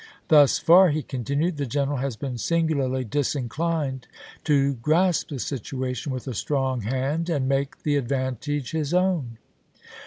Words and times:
Thus 0.29 0.57
far," 0.57 0.89
he 0.89 1.03
continued, 1.03 1.57
"the 1.57 1.67
general 1.67 1.97
has 1.97 2.15
been 2.15 2.39
singularly 2.39 3.03
disinclined 3.03 4.07
to 4.45 4.73
grasp 4.73 5.29
the 5.29 5.37
situation 5.37 6.11
with 6.11 6.27
a 6.27 6.33
strong 6.33 6.81
hand 6.81 7.29
and 7.29 7.47
make 7.47 7.83
the 7.83 7.97
advantage 7.97 8.71
his 8.71 8.95
own." 8.95 9.37